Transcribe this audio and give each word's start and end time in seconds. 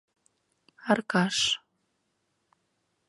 —Аркаш... 0.91 1.37